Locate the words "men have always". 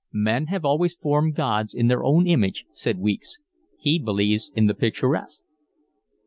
0.13-0.95